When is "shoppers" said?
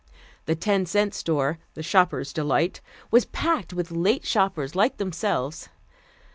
1.83-2.33, 4.25-4.73